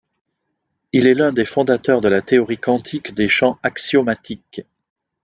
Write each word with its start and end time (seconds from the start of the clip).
Il 0.93 1.05
est 1.07 1.13
l'un 1.13 1.31
des 1.31 1.45
fondateurs 1.45 2.01
de 2.01 2.07
la 2.09 2.23
théorie 2.23 2.57
quantique 2.57 3.13
des 3.13 3.27
champs 3.27 3.59
axiomatique. 3.61 4.63